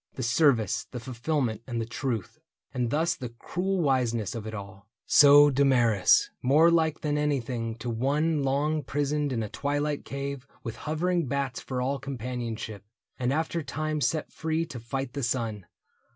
[0.15, 2.39] The service, the fulfillment, and the truth.
[2.73, 4.89] And thus the cruel wiseness of it all.
[5.05, 10.75] So Damaris, more like than anything To one long prisoned in a twilight cave With
[10.75, 12.83] hovering bats for all companionship.
[13.19, 15.67] And after time set free to fight the sun.